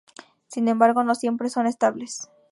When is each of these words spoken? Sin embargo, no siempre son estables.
Sin 0.47 0.67
embargo, 0.67 1.03
no 1.03 1.13
siempre 1.13 1.49
son 1.51 1.67
estables. 1.67 2.27